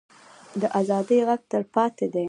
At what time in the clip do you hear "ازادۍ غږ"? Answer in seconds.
0.79-1.41